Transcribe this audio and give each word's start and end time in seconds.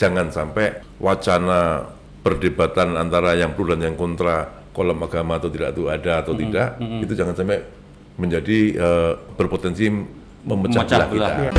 jangan 0.00 0.32
sampai 0.32 0.80
wacana 0.96 1.92
perdebatan 2.24 2.96
antara 2.96 3.36
yang 3.36 3.52
pro 3.52 3.68
dan 3.68 3.84
yang 3.84 3.96
kontra 4.00 4.64
kolam 4.72 4.96
agama 5.04 5.36
atau 5.36 5.52
tidak 5.52 5.76
itu 5.76 5.92
ada 5.92 6.24
atau 6.24 6.32
tidak 6.32 6.80
itu 7.04 7.12
jangan 7.12 7.36
sampai 7.36 7.60
menjadi 8.16 8.58
eh, 8.80 9.12
berpotensi 9.36 9.92
memecah 10.40 10.84
Memecah 10.88 11.04
belah 11.08 11.08
kita. 11.12 11.30
Iya. 11.36 11.52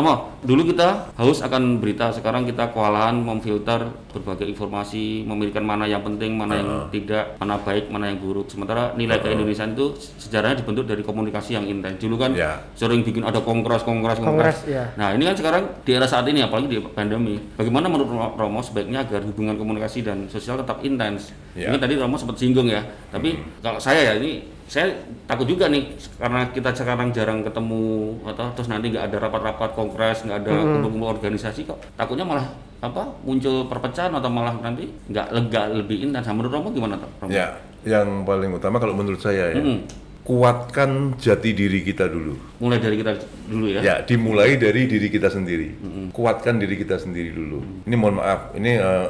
Romo, 0.00 0.32
dulu 0.40 0.64
kita 0.64 1.12
haus 1.12 1.44
akan 1.44 1.76
berita, 1.76 2.08
sekarang 2.08 2.48
kita 2.48 2.72
kewalahan 2.72 3.12
memfilter 3.12 3.84
berbagai 4.08 4.48
informasi, 4.48 5.28
memilihkan 5.28 5.60
mana 5.60 5.84
yang 5.84 6.00
penting, 6.00 6.32
mana 6.32 6.56
yang 6.56 6.68
tidak, 6.88 7.36
mana 7.36 7.60
baik, 7.60 7.92
mana 7.92 8.08
yang 8.08 8.16
buruk. 8.16 8.48
Sementara 8.48 8.96
nilai 8.96 9.20
keindonesiaan 9.20 9.76
itu 9.76 9.92
sejarahnya 10.16 10.64
dibentuk 10.64 10.88
dari 10.88 11.04
komunikasi 11.04 11.52
yang 11.52 11.68
intens. 11.68 12.00
Dulu 12.00 12.16
kan 12.16 12.32
Ya. 12.32 12.64
sering 12.72 13.04
bikin 13.04 13.20
ada 13.20 13.44
kongres, 13.44 13.84
kongres, 13.84 14.16
Kongres, 14.16 14.64
kongres. 14.64 14.72
ya. 14.72 14.88
Nah 14.96 15.12
ini 15.12 15.28
kan 15.28 15.36
sekarang 15.36 15.62
di 15.84 15.92
era 15.92 16.08
saat 16.08 16.24
ini, 16.24 16.40
apalagi 16.40 16.72
di 16.72 16.80
pandemi, 16.80 17.36
bagaimana 17.54 17.92
menurut 17.92 18.08
Ro- 18.08 18.34
Romo 18.40 18.64
sebaiknya 18.64 19.04
agar 19.04 19.20
hubungan 19.20 19.54
komunikasi 19.54 20.00
dan 20.00 20.24
sosial 20.26 20.56
tetap 20.56 20.80
intens? 20.80 21.36
Ya. 21.52 21.68
Ini 21.68 21.76
tadi 21.76 22.00
Romo 22.00 22.16
sempat 22.16 22.40
singgung 22.40 22.72
ya, 22.72 22.80
tapi 23.12 23.36
kalau 23.60 23.76
saya 23.76 24.00
ya 24.00 24.12
ini 24.16 24.48
saya 24.70 24.86
takut 25.26 25.50
juga 25.50 25.66
nih 25.66 25.82
karena 26.14 26.46
kita 26.54 26.70
sekarang 26.70 27.10
jarang 27.10 27.42
ketemu 27.42 28.14
atau 28.22 28.54
terus 28.54 28.70
nanti 28.70 28.94
nggak 28.94 29.10
ada 29.10 29.16
rapat-rapat 29.18 29.74
kongres 29.74 30.22
nggak 30.22 30.46
ada 30.46 30.52
kumpul-kumpul 30.54 31.10
organisasi 31.10 31.66
kok 31.66 31.82
takutnya 31.98 32.22
malah 32.22 32.46
apa 32.78 33.02
muncul 33.26 33.66
perpecahan 33.66 34.14
atau 34.14 34.30
malah 34.30 34.54
nanti 34.56 34.86
nggak 35.10 35.26
lega 35.34 35.62
lebih 35.74 36.06
intens 36.06 36.22
Nah, 36.22 36.32
menurut 36.32 36.54
Romo 36.54 36.68
gimana 36.70 36.94
tuh 36.96 37.10
Romo? 37.18 37.28
Ya, 37.28 37.58
yang 37.82 38.22
paling 38.22 38.54
utama 38.54 38.78
kalau 38.78 38.94
menurut 38.94 39.18
saya 39.18 39.50
ya, 39.50 39.58
Mm-mm. 39.58 39.82
kuatkan 40.22 41.18
jati 41.18 41.50
diri 41.50 41.82
kita 41.82 42.06
dulu. 42.06 42.38
mulai 42.62 42.78
dari 42.78 42.94
kita 42.94 43.12
dulu 43.50 43.66
ya 43.66 43.80
Ya, 43.82 43.94
dimulai 44.06 44.54
dari 44.54 44.86
diri 44.86 45.10
kita 45.10 45.26
sendiri. 45.26 45.74
Kuatkan 46.14 46.62
diri 46.62 46.78
kita 46.78 46.94
sendiri 46.94 47.34
dulu. 47.34 47.58
Ini 47.84 47.96
mohon 47.98 48.22
maaf, 48.22 48.54
ini 48.54 48.78
eh, 48.78 49.08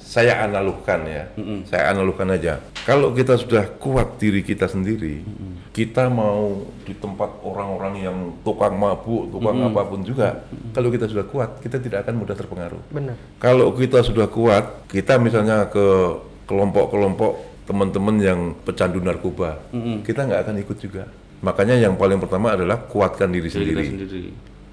saya 0.00 0.42
analogkan 0.42 1.04
ya. 1.04 1.28
Saya 1.68 1.92
analogkan 1.92 2.26
aja. 2.32 2.58
Kalau 2.88 3.12
kita 3.12 3.36
sudah 3.36 3.68
kuat 3.76 4.16
diri 4.16 4.40
kita 4.40 4.66
sendiri, 4.66 5.22
kita 5.70 6.08
mau 6.08 6.66
di 6.82 6.96
tempat 6.96 7.30
orang-orang 7.44 7.94
yang 8.02 8.16
tukang 8.42 8.74
mabuk, 8.74 9.30
tukang 9.30 9.60
apa 9.62 9.84
pun 9.86 10.00
juga, 10.02 10.42
kalau 10.74 10.88
kita 10.90 11.06
sudah 11.06 11.28
kuat, 11.28 11.60
kita 11.62 11.78
tidak 11.78 12.08
akan 12.08 12.24
mudah 12.24 12.34
terpengaruh. 12.34 12.82
Benar. 12.90 13.14
Kalau 13.38 13.70
kita 13.76 14.02
sudah 14.02 14.26
kuat, 14.26 14.88
kita 14.90 15.20
misalnya 15.20 15.68
ke 15.70 15.86
kelompok-kelompok 16.50 17.32
teman-teman 17.70 18.16
yang 18.18 18.40
pecandu 18.66 18.98
narkoba, 18.98 19.62
kita 20.02 20.26
nggak 20.26 20.40
akan 20.48 20.56
ikut 20.66 20.76
juga. 20.82 21.06
Makanya 21.40 21.78
yang 21.78 21.94
paling 21.94 22.18
pertama 22.18 22.52
adalah 22.52 22.76
kuatkan 22.84 23.30
diri 23.30 23.48
Diri 23.48 23.54
kita 23.54 23.80
sendiri, 23.80 23.86
sendiri 23.86 24.22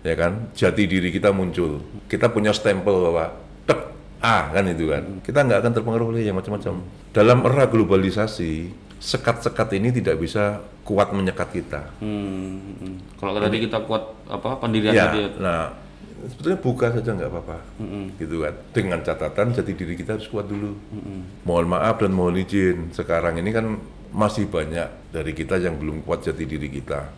ya 0.08 0.16
kan? 0.16 0.52
Jati 0.56 0.84
diri 0.88 1.09
kita 1.12 1.36
muncul. 1.36 1.84
Kita 2.08 2.31
punya 2.31 2.56
stempel 2.56 2.95
bahwa 3.08 3.36
tek 3.67 3.80
A 4.22 4.50
kan 4.50 4.66
itu 4.66 4.90
kan. 4.90 5.04
Kita 5.22 5.46
nggak 5.46 5.60
akan 5.62 5.72
terpengaruh 5.78 6.08
oleh 6.10 6.26
yang 6.26 6.38
macam-macam. 6.38 6.82
Dalam 7.14 7.38
era 7.46 7.66
globalisasi, 7.70 8.74
sekat-sekat 8.98 9.78
ini 9.78 9.94
tidak 9.94 10.18
bisa 10.18 10.62
kuat 10.82 11.14
menyekat 11.14 11.50
kita. 11.54 11.82
Hmm, 12.02 12.80
hmm. 12.82 12.96
kalau 13.20 13.38
tadi 13.38 13.58
kita 13.68 13.84
kuat 13.86 14.04
apa 14.26 14.58
pendirian 14.58 14.96
Ya, 14.96 15.12
tadi 15.12 15.20
ya. 15.28 15.30
nah 15.38 15.62
sebetulnya 16.18 16.59
buka 16.64 16.88
saja 16.96 17.09
nggak 17.14 17.30
apa-apa, 17.30 17.58
gitu 18.18 18.36
kan. 18.42 18.56
Dengan 18.74 19.00
catatan 19.06 19.54
jati 19.54 19.72
diri 19.78 19.94
kita 19.94 20.18
harus 20.18 20.26
kuat 20.31 20.50
dulu. 20.50 20.74
Mohon 21.46 21.68
maaf 21.78 22.02
dan 22.02 22.12
mohon 22.16 22.40
izin, 22.42 22.90
sekarang 22.96 23.38
ini 23.38 23.54
kan 23.54 23.78
masih 24.16 24.48
banyak 24.50 25.14
dari 25.14 25.36
kita 25.36 25.62
yang 25.62 25.78
belum 25.78 26.02
kuat 26.02 26.26
jati 26.26 26.48
diri 26.48 26.72
kita, 26.72 27.12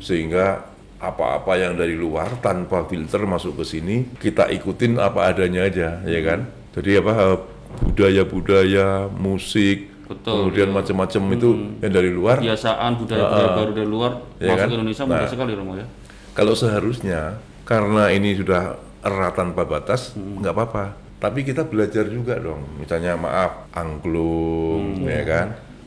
sehingga 0.00 0.72
apa-apa 0.98 1.52
yang 1.54 1.74
dari 1.74 1.94
luar 1.94 2.38
tanpa 2.38 2.86
filter 2.86 3.22
masuk 3.24 3.60
ke 3.60 3.64
sini 3.66 3.96
kita 4.16 4.48
ikutin 4.50 4.96
apa 4.96 5.28
adanya 5.28 5.66
aja, 5.66 6.00
ya 6.02 6.20
kan. 6.20 6.46
Jadi 6.74 6.98
apa 6.98 7.12
eh, 7.14 7.38
budaya-budaya, 7.84 9.08
musik, 9.10 9.90
Betul, 10.04 10.46
kemudian 10.46 10.68
iya. 10.68 10.76
macam-macam 10.76 11.22
itu 11.32 11.48
yang 11.80 11.92
dari 11.92 12.10
luar 12.12 12.36
kebiasaan 12.38 12.92
budaya-budaya 13.00 13.48
baru 13.56 13.70
dari 13.72 13.88
luar 13.88 14.12
Ya 14.36 14.52
masuk 14.52 14.58
kan? 14.60 14.68
ke 14.68 14.74
Indonesia 14.76 15.02
mudah 15.04 15.18
Nah. 15.24 15.32
sekali 15.32 15.52
Romo 15.56 15.72
ya 15.74 15.86
Kalau 16.34 16.54
seharusnya 16.54 17.20
karena 17.64 18.10
ini 18.10 18.34
sudah 18.34 18.76
erat 19.00 19.32
tanpa 19.32 19.62
batas, 19.64 20.12
nggak 20.16 20.50
apa-apa. 20.50 20.84
Tapi 21.16 21.40
kita 21.40 21.64
belajar 21.64 22.04
juga 22.04 22.36
dong. 22.36 22.64
Misalnya 22.76 23.16
maaf, 23.16 23.70
angklung, 23.72 25.04
ya 25.06 25.22
kan, 25.24 25.46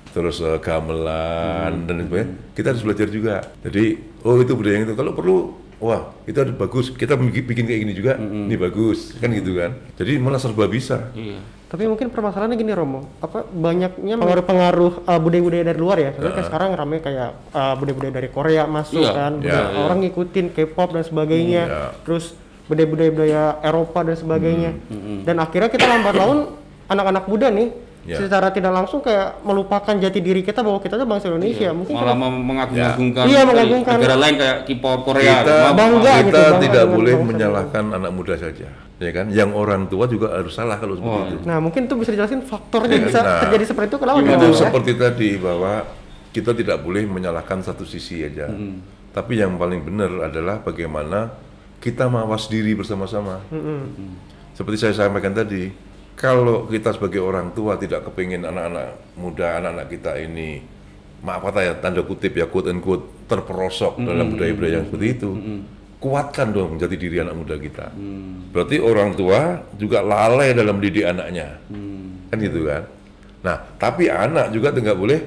terus 0.10 0.40
eh, 0.40 0.58
gamelan 0.58 1.86
dan 1.86 1.96
sebagainya. 2.02 2.30
Kita 2.56 2.68
harus 2.74 2.82
belajar 2.82 3.08
juga. 3.12 3.36
Jadi, 3.62 3.86
oh 4.28 4.36
itu 4.38 4.52
budaya 4.52 4.76
yang 4.76 4.86
itu. 4.86 4.94
Kalau 4.94 5.12
perlu, 5.12 5.36
wah 5.80 6.12
itu 6.24 6.36
ada 6.36 6.52
bagus. 6.52 6.92
Kita 6.92 7.16
bikin 7.16 7.44
bikin 7.46 7.64
kayak 7.64 7.80
gini 7.82 7.94
juga, 7.94 8.12
ini 8.18 8.56
bagus, 8.56 9.16
kan 9.16 9.32
gitu 9.32 9.56
kan. 9.56 9.72
Jadi 9.96 10.20
malah 10.20 10.38
serba 10.38 10.68
bisa. 10.68 11.10
iya 11.14 11.40
Tapi 11.68 11.84
mungkin 11.84 12.08
permasalahannya 12.08 12.56
gini 12.56 12.72
Romo, 12.72 13.12
apa 13.20 13.44
banyaknya 13.44 14.16
pengaruh-pengaruh 14.16 15.04
uh, 15.04 15.20
budaya-budaya 15.20 15.64
dari 15.66 15.76
luar 15.78 15.98
ya. 15.98 16.10
Soalnya 16.12 16.34
kayak 16.34 16.48
sekarang 16.48 16.70
rame 16.74 16.98
kayak 17.00 17.30
uh, 17.52 17.76
budaya-budaya 17.76 18.14
dari 18.14 18.30
Korea 18.30 18.64
masuk 18.66 19.04
Iya, 19.04 19.12
kan, 19.12 19.32
iya, 19.38 19.44
budaya- 19.44 19.68
iya. 19.70 19.80
orang 19.82 19.98
ngikutin 20.02 20.46
K-pop 20.50 20.90
dan 20.92 21.04
sebagainya. 21.04 21.64
Iya. 21.66 21.84
Terus 22.04 22.26
budaya-budaya 22.68 23.12
budaya 23.12 23.44
Eropa 23.62 24.00
dan 24.02 24.16
sebagainya. 24.16 24.72
Hmm, 24.88 25.24
Dan 25.24 25.36
akhirnya 25.38 25.68
kita 25.68 25.84
lambat 25.84 26.16
laun 26.16 26.40
anak-anak 26.94 27.24
muda 27.28 27.48
nih 27.50 27.68
Iya. 28.08 28.24
secara 28.24 28.48
tidak 28.50 28.72
langsung 28.72 29.04
kayak 29.04 29.44
melupakan 29.44 29.92
jati 29.92 30.24
diri 30.24 30.40
kita 30.40 30.64
bahwa 30.64 30.80
kita 30.80 30.96
tuh 30.96 31.04
bangsa 31.04 31.28
Indonesia. 31.28 31.76
Mungkin 31.76 31.92
malah 31.92 32.16
mem- 32.16 32.40
mengagung-agungkan 32.42 33.24
Iya, 33.28 33.44
mengagung-agungkan. 33.44 33.96
negara 34.00 34.16
lain 34.16 34.36
kayak 34.40 34.58
K-pop 34.64 35.00
Korea 35.04 35.34
kita 35.38 35.56
bangga 35.70 36.00
gitu, 36.16 36.26
kita 36.26 36.40
bangga 36.40 36.64
tidak 36.64 36.86
boleh 36.88 37.14
bangsa 37.14 37.28
menyalahkan 37.28 37.84
anak 37.92 38.12
muda 38.16 38.34
saja, 38.34 38.68
ya 38.98 39.12
kan? 39.12 39.26
Yang 39.28 39.50
orang 39.54 39.82
tua 39.86 40.08
juga 40.08 40.32
harus 40.32 40.56
salah 40.56 40.80
kalau 40.80 40.96
seperti 40.96 41.12
Oh, 41.12 41.28
itu. 41.28 41.38
Nah, 41.44 41.58
mungkin 41.60 41.82
tuh 41.86 42.00
bisa 42.00 42.10
dijelasin 42.10 42.42
faktornya 42.42 42.96
Iya, 42.96 43.06
bisa 43.06 43.20
nah. 43.20 43.44
terjadi 43.44 43.64
seperti 43.68 43.88
itu 43.90 43.98
kenapa 44.00 44.18
itu 44.18 44.32
ya? 44.48 44.56
seperti 44.58 44.92
tadi 44.96 45.30
bahwa 45.36 45.74
kita 46.30 46.52
tidak 46.54 46.78
boleh 46.80 47.04
menyalahkan 47.04 47.60
satu 47.62 47.84
sisi 47.84 48.24
aja. 48.24 48.48
Tapi 49.10 49.34
yang 49.36 49.60
paling 49.60 49.84
benar 49.84 50.32
adalah 50.32 50.62
bagaimana 50.62 51.36
kita 51.78 52.08
mawas 52.08 52.48
diri 52.48 52.72
bersama-sama. 52.72 53.44
Seperti 54.54 54.78
saya 54.80 54.94
sampaikan 54.96 55.34
tadi, 55.34 55.70
kalau 56.18 56.66
kita 56.66 56.98
sebagai 56.98 57.22
orang 57.22 57.54
tua 57.54 57.78
tidak 57.78 58.10
kepingin 58.10 58.42
anak-anak 58.42 58.98
muda, 59.22 59.62
anak-anak 59.62 59.88
kita 59.94 60.18
ini 60.18 60.66
maaf 61.22 61.46
kata 61.46 61.60
ya 61.62 61.74
tanda 61.78 62.02
kutip 62.02 62.34
ya 62.34 62.50
quote 62.50 62.74
and 62.74 62.82
quote 62.82 63.06
terperosok 63.30 64.02
dalam 64.02 64.34
budaya-budaya 64.34 64.82
yang 64.82 64.86
seperti 64.90 65.08
itu. 65.14 65.30
Kuatkan 65.98 66.54
dong 66.54 66.82
jati 66.82 66.98
diri 66.98 67.22
anak 67.22 67.38
muda 67.38 67.56
kita. 67.62 67.94
Berarti 68.50 68.82
orang 68.82 69.14
tua 69.14 69.62
juga 69.78 70.02
lalai 70.02 70.58
dalam 70.58 70.82
didik 70.82 71.06
anaknya. 71.06 71.62
Kan 72.34 72.38
gitu 72.42 72.66
kan? 72.66 72.84
Nah 73.46 73.56
tapi 73.78 74.10
anak 74.10 74.50
juga 74.50 74.74
nggak 74.74 74.98
boleh 74.98 75.20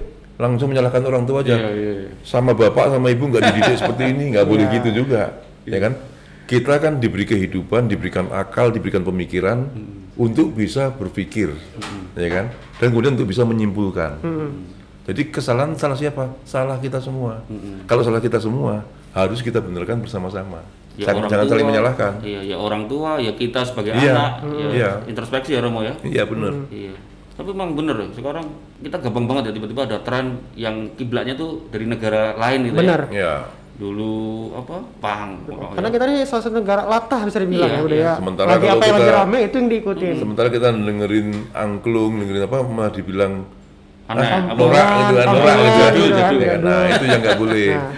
langsung 0.42 0.74
menyalahkan 0.74 1.06
orang 1.06 1.22
tua 1.22 1.46
aja. 1.46 1.54
Iya, 1.54 1.70
iya, 1.70 1.92
iya. 2.02 2.10
sama 2.26 2.50
bapak 2.56 2.90
sama 2.90 3.14
ibu 3.14 3.30
nggak 3.30 3.44
dididik 3.46 3.76
seperti 3.82 4.04
ini 4.10 4.34
nggak 4.34 4.46
boleh 4.46 4.66
gitu 4.74 5.06
juga. 5.06 5.38
Ya 5.70 5.78
kan? 5.78 5.94
Kita 6.50 6.82
kan 6.82 6.98
diberi 6.98 7.30
kehidupan 7.30 7.86
diberikan 7.86 8.26
akal 8.34 8.74
diberikan 8.74 9.06
pemikiran 9.06 9.70
untuk 10.18 10.54
bisa 10.54 10.90
berpikir 10.94 11.54
ya 12.18 12.28
kan? 12.30 12.46
Dan 12.80 12.90
kemudian 12.94 13.14
untuk 13.14 13.28
bisa 13.30 13.44
menyimpulkan. 13.44 14.18
Jadi 15.06 15.32
kesalahan 15.34 15.74
salah 15.74 15.98
siapa? 15.98 16.30
Salah 16.46 16.78
kita 16.78 17.02
semua. 17.02 17.42
Kalau 17.86 18.02
salah 18.06 18.22
kita 18.22 18.38
semua 18.38 18.86
harus 19.10 19.42
kita 19.42 19.58
benarkan 19.58 20.02
bersama-sama. 20.02 20.62
Ya, 20.98 21.08
jangan, 21.08 21.22
orang 21.22 21.30
jangan 21.30 21.44
tua, 21.46 21.52
saling 21.54 21.68
menyalahkan. 21.70 22.12
Iya, 22.20 22.40
ya 22.44 22.56
orang 22.58 22.82
tua, 22.90 23.10
ya 23.22 23.32
kita 23.32 23.62
sebagai 23.64 23.94
Iya, 23.94 24.12
anak, 24.12 24.32
ya 24.44 24.68
iya. 24.74 24.90
introspeksi 25.08 25.56
ya 25.56 25.62
Romo 25.64 25.80
ya. 25.86 25.94
iya 26.04 26.26
benar. 26.28 26.52
Iya. 26.68 26.92
Tapi 27.40 27.56
memang 27.56 27.72
bener 27.72 27.96
ya, 27.96 28.08
sekarang 28.12 28.44
kita 28.84 29.00
gampang 29.00 29.24
banget 29.24 29.42
ya 29.48 29.52
tiba-tiba 29.56 29.88
ada 29.88 29.98
tren 30.04 30.44
yang 30.60 30.92
kiblatnya 30.98 31.40
tuh 31.40 31.72
dari 31.72 31.88
negara 31.88 32.36
lain 32.36 32.68
gitu 32.68 32.76
Benar. 32.84 33.08
ya. 33.08 33.16
ya 33.16 33.34
Dulu 33.80 34.12
apa? 34.54 34.76
Pang. 35.00 35.40
Karena 35.72 35.88
kita 35.88 36.04
ini 36.04 36.20
salah 36.22 36.44
satu 36.44 36.54
negara 36.54 36.84
latah 36.84 37.24
bisa 37.24 37.40
dibilang 37.40 37.64
Iya, 37.66 37.74
ya 37.74 37.82
udah 37.82 37.96
iya. 37.96 38.04
ya. 38.04 38.14
Sementara 38.20 38.46
lagi 38.46 38.60
kalau 38.60 38.68
apa 38.70 38.84
yang 38.84 38.92
lagi 38.92 39.00
kita- 39.02 39.16
rame 39.18 39.38
itu 39.40 39.54
yang 39.56 39.68
diikutin. 39.68 40.14
Sementara 40.20 40.48
kita 40.48 40.68
dengerin 40.70 41.28
angklung, 41.50 42.12
dengerin 42.20 42.44
apa 42.44 42.56
malah 42.62 42.92
dibilang 42.92 43.32
Aneh, 44.04 44.26
ah, 44.26 44.42
norak 44.52 44.86
gitu 44.90 45.14
kan, 45.14 45.26
norak 45.30 45.56
gitu 45.56 45.70
kan. 45.70 45.94
Ya 45.96 46.10
kan? 46.10 46.12
jadul. 46.12 46.40
Nah, 46.60 46.82
itu 46.88 47.04
yang 47.06 47.20
nggak 47.20 47.38
boleh. 47.38 47.68
Nah, 47.70 47.90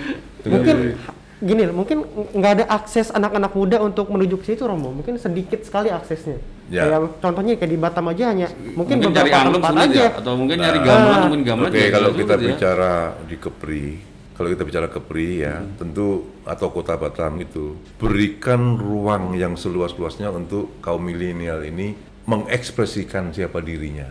mungkin 0.45 0.77
boleh. 0.77 0.95
gini, 1.43 1.63
mungkin 1.73 1.99
nggak 2.31 2.53
ada 2.53 2.65
akses 2.71 3.07
anak-anak 3.11 3.51
muda 3.51 3.77
untuk 3.81 4.07
menuju 4.07 4.35
ke 4.37 4.45
situ 4.47 4.63
Romo. 4.63 4.93
Mungkin 4.93 5.17
sedikit 5.17 5.65
sekali 5.65 5.89
aksesnya. 5.89 6.37
Ya. 6.69 6.85
Kayak 6.87 7.01
contohnya 7.19 7.53
kayak 7.57 7.71
di 7.71 7.79
Batam 7.81 8.07
aja 8.07 8.25
hanya 8.29 8.47
mungkin, 8.71 9.01
mungkin 9.01 9.11
beberapa 9.11 9.51
tempat 9.51 9.73
aja. 9.83 9.99
ya 9.99 10.11
atau 10.15 10.33
mungkin 10.37 10.57
nyari 10.59 10.79
Nah. 10.79 10.85
gamelan 10.85 11.11
Ah. 11.11 11.23
mungkin 11.27 11.41
gamelan 11.43 11.69
Oke, 11.69 11.81
juga 11.81 11.91
kalau 11.91 12.11
kita 12.13 12.35
ya. 12.35 12.43
bicara 12.47 12.93
di 13.23 13.37
Kepri, 13.37 13.87
kalau 14.33 14.49
kita 14.49 14.65
bicara 14.65 14.89
Kepri 14.89 15.45
ya, 15.45 15.61
tentu 15.77 16.25
atau 16.49 16.73
Kota 16.73 16.97
Batam 16.97 17.37
itu 17.39 17.77
berikan 18.01 18.81
ruang 18.81 19.37
yang 19.37 19.55
seluas-luasnya 19.55 20.33
untuk 20.33 20.81
kaum 20.81 21.05
milenial 21.05 21.61
ini 21.63 21.95
mengekspresikan 22.25 23.35
siapa 23.35 23.61
dirinya. 23.61 24.09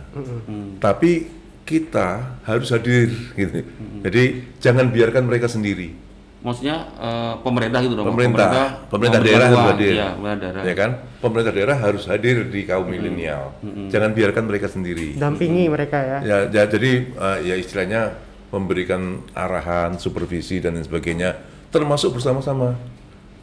Tapi 0.78 1.42
kita 1.66 2.38
harus 2.46 2.68
hadir 2.74 3.10
gitu. 3.34 3.66
Jadi 4.02 4.24
jangan 4.58 4.90
biarkan 4.90 5.26
mereka 5.26 5.46
sendiri. 5.50 6.14
maksudnya 6.42 6.90
eh, 6.98 7.34
pemerintah 7.38 7.78
gitu 7.86 7.94
dong. 7.94 8.02
pemerintah. 8.10 8.82
pemerintah 8.90 9.22
memberikan 9.22 9.22
daerah 9.22 9.46
harus 9.46 9.62
hadir. 9.70 9.92
Iya, 9.94 10.08
pemerintah 10.18 10.38
daerah. 10.42 10.62
ya 10.66 10.74
kan? 10.74 10.90
Pemerintah 11.22 11.52
daerah 11.54 11.76
harus 11.78 12.04
hadir 12.10 12.36
di 12.50 12.60
kaum 12.66 12.86
milenial. 12.90 13.54
Jangan 13.94 14.10
biarkan 14.10 14.44
mereka 14.50 14.66
sendiri. 14.66 15.14
Dampingi 15.14 15.70
mereka 15.70 16.02
ya. 16.02 16.18
Ya, 16.26 16.36
ya 16.50 16.62
jadi 16.66 16.92
eh, 17.14 17.38
ya 17.46 17.54
istilahnya 17.54 18.18
memberikan 18.52 19.24
arahan 19.32 19.96
supervisi 19.96 20.60
dan 20.60 20.76
lain 20.76 20.84
sebagainya 20.84 21.40
termasuk 21.72 22.20
bersama-sama. 22.20 22.76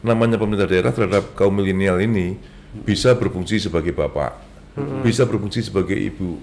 Namanya 0.00 0.40
pemerintah 0.40 0.70
daerah 0.70 0.94
terhadap 0.94 1.34
kaum 1.36 1.52
milenial 1.52 2.00
ini 2.00 2.38
bisa 2.86 3.12
berfungsi 3.18 3.58
sebagai 3.58 3.90
bapak 3.90 4.50
bisa 5.02 5.26
berfungsi 5.26 5.66
sebagai 5.66 5.98
ibu 5.98 6.38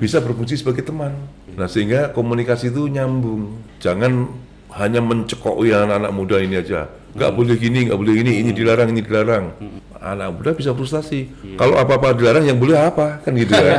bisa 0.00 0.18
berfungsi 0.18 0.58
sebagai 0.58 0.82
teman. 0.82 1.14
Nah 1.54 1.70
sehingga 1.70 2.10
komunikasi 2.10 2.74
itu 2.74 2.90
nyambung. 2.90 3.62
Jangan 3.78 4.26
hanya 4.74 4.98
mencekoi 4.98 5.70
anak-anak 5.70 6.12
muda 6.12 6.36
ini 6.42 6.58
aja. 6.58 6.90
Nggak 7.14 7.32
boleh 7.34 7.54
gini 7.58 7.86
nggak 7.86 7.98
boleh 7.98 8.14
ini 8.18 8.32
ini 8.42 8.50
dilarang 8.50 8.90
ini 8.90 9.00
dilarang. 9.02 9.44
Anak 10.02 10.28
muda 10.34 10.50
bisa 10.54 10.74
frustasi. 10.74 11.30
Kalau 11.54 11.78
apa-apa 11.78 12.14
dilarang 12.18 12.46
yang 12.46 12.58
boleh 12.58 12.78
apa? 12.78 13.22
Kan 13.22 13.38
gitu 13.38 13.54
kan? 13.66 13.78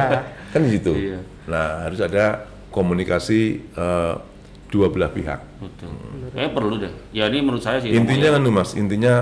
Kan 0.55 0.61
gitu. 0.65 0.93
Iya. 0.95 1.19
nah 1.49 1.81
harus 1.89 1.97
ada 1.97 2.45
komunikasi 2.69 3.73
eh, 3.73 4.13
dua 4.69 4.87
belah 4.87 5.09
pihak 5.09 5.39
Betul. 5.57 5.89
Kayaknya 6.29 6.51
perlu 6.53 6.73
deh. 6.77 6.93
Ya 7.09 7.25
ini 7.25 7.41
menurut 7.41 7.59
saya 7.59 7.77
sih. 7.77 7.89
intinya 7.89 8.29
Romo, 8.31 8.37
kan 8.45 8.55
mas 8.55 8.71
intinya 8.73 9.13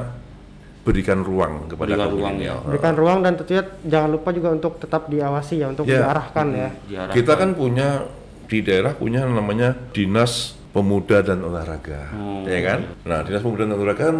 berikan 0.84 1.20
ruang 1.20 1.68
kepada 1.68 1.88
Berikan 1.90 2.08
ruang, 2.10 2.34
milenial. 2.34 2.58
berikan 2.64 2.94
ruang 2.94 3.20
dan 3.20 3.34
tentunya 3.36 3.64
jangan 3.82 4.10
lupa 4.10 4.30
juga 4.32 4.50
untuk 4.52 4.74
tetap 4.78 5.08
diawasi 5.08 5.56
ya 5.58 5.68
untuk 5.68 5.84
Ya. 5.84 6.00
diarahkan 6.00 6.48
ya 6.50 6.58
ya. 6.58 6.70
Diarahkan. 6.86 7.16
kita 7.16 7.34
kan 7.34 7.50
punya 7.54 7.88
di 8.46 8.60
daerah 8.62 8.92
punya 8.94 9.24
namanya 9.24 9.76
dinas 9.92 10.56
pemuda 10.72 11.20
dan 11.22 11.42
olahraga 11.42 12.08
Oh, 12.14 12.44
ya 12.44 12.60
kan 12.62 12.80
nah 13.04 13.20
dinas 13.22 13.40
pemuda 13.42 13.64
dan 13.64 13.74
olahraga 13.74 14.04
kan 14.06 14.18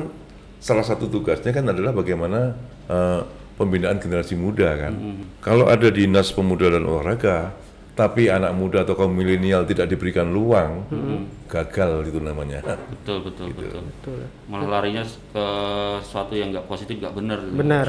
salah 0.58 0.84
satu 0.84 1.08
tugasnya 1.08 1.52
kan 1.52 1.64
adalah 1.66 1.92
bagaimana 1.92 2.52
eh, 2.86 3.22
pembinaan 3.56 3.98
generasi 3.98 4.36
muda 4.36 4.68
kan 4.76 4.94
kalau 5.40 5.66
ada 5.66 5.88
dinas 5.88 6.30
pemuda 6.30 6.68
dan 6.70 6.84
olahraga 6.84 7.56
tapi 7.98 8.30
anak 8.30 8.54
muda 8.54 8.86
atau 8.86 8.94
kaum 8.94 9.10
milenial 9.10 9.66
tidak 9.66 9.90
diberikan 9.90 10.30
luang 10.30 10.86
gagal 11.50 12.06
itu 12.06 12.20
namanya 12.22 12.62
betul 12.94 13.26
betul 13.26 13.46
Gitu. 13.50 13.58
betul. 13.58 13.82
betul 13.90 14.20
Malah 14.46 14.68
larinya 14.80 15.04
ke 15.04 15.46
sesuatu 16.06 16.34
yang 16.38 16.54
nggak 16.54 16.68
positif, 16.70 17.02
nggak 17.02 17.16
benar. 17.18 17.40
gitu. 17.42 17.56
benar 17.58 17.88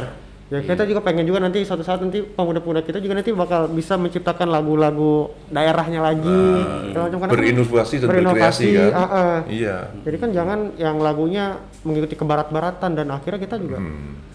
ya 0.48 0.64
kita 0.64 0.88
juga 0.88 1.04
pengen 1.04 1.28
juga 1.28 1.44
nanti 1.44 1.60
suatu 1.60 1.84
saat 1.84 2.00
nanti 2.00 2.24
pemuda-pemuda 2.24 2.80
kita 2.80 2.98
juga 2.98 3.20
nanti 3.20 3.36
bakal 3.36 3.68
bisa 3.68 4.00
menciptakan 4.00 4.48
lagu-lagu 4.48 5.28
daerahnya 5.52 6.00
lagi 6.00 6.40
segala 6.88 7.04
macam. 7.06 7.18
Kan 7.20 7.28
berinovasi 7.28 7.94
dan 8.00 8.08
berinovasi, 8.08 8.64
berkreasi 8.64 8.68
kan 8.72 8.92
ah, 8.96 9.04
ah. 9.04 9.36
iya 9.44 9.76
jadi 10.08 10.16
kan 10.16 10.30
jangan 10.32 10.58
yang 10.80 10.96
lagunya 10.98 11.60
mengikuti 11.84 12.16
kebarat-baratan 12.16 12.90
dan 12.96 13.06
akhirnya 13.12 13.40
kita 13.40 13.60
juga 13.60 13.78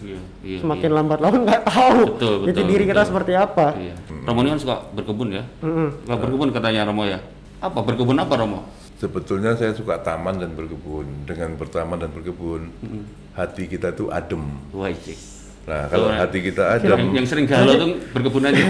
Iya, 0.04 0.20
iya. 0.44 0.58
semakin 0.60 0.90
lambat 0.92 1.16
laun 1.16 1.48
nggak 1.48 1.64
tahu 1.64 1.98
Betul, 2.14 2.34
betul, 2.44 2.64
diri 2.68 2.84
kita 2.84 3.02
betul. 3.02 3.08
seperti 3.08 3.32
apa 3.34 3.66
Iya. 3.72 3.94
Romo 4.24 4.40
ini 4.44 4.50
kan 4.52 4.60
suka 4.60 4.76
berkebun 4.92 5.28
ya. 5.32 5.44
Suka 6.04 6.16
berkebun 6.16 6.48
katanya 6.52 6.80
Romo 6.88 7.04
ya. 7.04 7.20
Apa 7.60 7.80
berkebun 7.80 8.16
apa 8.16 8.36
Romo? 8.36 8.60
Sebetulnya 9.00 9.56
saya 9.56 9.72
suka 9.72 10.00
taman 10.00 10.36
dan 10.36 10.52
berkebun. 10.52 11.04
Dengan 11.24 11.56
bertaman 11.56 11.96
dan 11.96 12.08
berkebun, 12.08 12.68
hati 13.32 13.64
kita 13.64 13.92
tuh 13.92 14.08
adem. 14.08 14.44
Wah, 14.72 14.88
cik. 14.92 15.33
Nah, 15.64 15.88
kalau 15.88 16.12
hati 16.12 16.38
kita 16.44 16.76
Yang, 16.76 16.84
adem, 16.84 17.00
yang 17.16 17.26
sering 17.26 17.46
galau 17.48 17.72
tuh 17.80 17.88
berkebun 18.12 18.44
aja. 18.44 18.64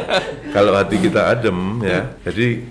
kalau 0.56 0.72
hati 0.76 0.96
kita 1.00 1.20
adem 1.32 1.80
ya, 1.80 2.12
jadi 2.20 2.68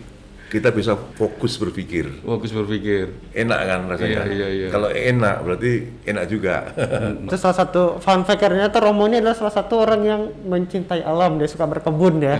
kita 0.54 0.70
bisa 0.70 0.94
fokus 0.94 1.58
berpikir. 1.58 2.22
Fokus 2.22 2.54
berpikir. 2.54 3.10
Enak 3.34 3.60
kan 3.66 3.80
rasanya? 3.90 4.22
Iya, 4.22 4.24
iya, 4.30 4.48
iya. 4.54 4.68
Kalau 4.70 4.86
enak 4.94 5.36
berarti 5.42 5.72
enak 6.06 6.26
juga. 6.30 6.70
itu 7.26 7.34
salah 7.42 7.58
satu 7.58 7.98
fun 7.98 8.22
fact 8.22 8.38
ternyata 8.38 8.78
Romo 8.78 9.10
ini 9.10 9.18
adalah 9.18 9.34
salah 9.34 9.50
satu 9.50 9.82
orang 9.82 10.02
yang 10.06 10.22
mencintai 10.46 11.02
alam 11.02 11.42
dia 11.42 11.50
suka 11.50 11.66
berkebun 11.66 12.22
ya 12.22 12.38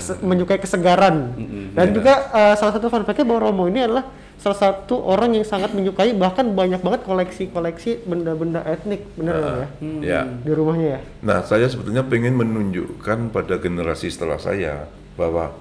Kese- 0.00 0.24
menyukai 0.24 0.56
kesegaran 0.56 1.36
dan 1.76 1.92
juga 1.92 2.32
eh, 2.32 2.54
salah 2.56 2.72
satu 2.72 2.88
fun 2.88 3.04
fact-nya 3.04 3.28
bahwa 3.28 3.52
Romo 3.52 3.68
ini 3.68 3.84
adalah 3.84 4.08
salah 4.42 4.58
satu 4.58 4.98
orang 4.98 5.38
yang 5.38 5.46
sangat 5.46 5.70
menyukai 5.70 6.10
bahkan 6.12 6.50
banyak 6.50 6.82
banget 6.82 7.06
koleksi-koleksi 7.06 8.02
benda-benda 8.02 8.66
etnik 8.66 9.06
bener 9.14 9.38
Romo 9.38 9.54
ya 9.54 9.68
ya. 10.02 10.20
di 10.26 10.50
rumahnya 10.50 10.88
ya 10.98 11.00
Nah, 11.22 11.38
saya 11.40 11.70
sebetulnya 11.70 12.02
pengen 12.02 12.34
menunjukkan 12.34 13.30
pada 13.30 13.54
generasi 13.56 14.10
setelah 14.10 14.36
saya 14.36 14.90
bahwa 15.14 15.54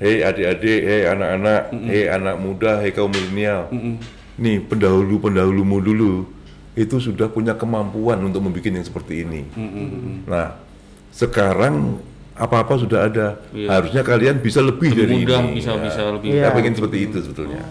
hei 0.00 0.24
adik-adik, 0.24 0.80
hei 0.82 1.04
anak-anak, 1.04 1.60
hei 1.84 2.08
anak 2.08 2.36
muda, 2.40 2.80
hei 2.80 2.90
kaum 2.90 3.12
milenial. 3.12 3.68
Nih, 4.34 4.58
pendahulu-pendahulumu 4.64 5.78
dulu 5.78 6.12
itu 6.74 6.96
sudah 6.98 7.28
punya 7.28 7.54
kemampuan 7.54 8.18
untuk 8.18 8.40
membuat 8.42 8.66
yang 8.66 8.82
seperti 8.82 9.22
ini. 9.22 9.44
Nah, 10.26 10.56
sekarang 11.12 12.00
apa-apa 12.34 12.74
sudah 12.74 13.06
ada. 13.06 13.38
Iya. 13.54 13.68
Harusnya 13.70 14.02
kalian 14.02 14.42
bisa 14.42 14.58
lebih 14.58 14.90
dari 14.90 15.22
Mudah 15.22 15.38
ini. 15.46 15.62
bisa 15.62 15.70
Ya. 15.70 15.78
bisa 15.78 16.02
lebih. 16.10 16.28
Iya. 16.34 16.42
Saya 16.42 16.56
pengen 16.58 16.74
seperti 16.74 16.98
itu 17.06 17.16
sebetulnya. 17.22 17.62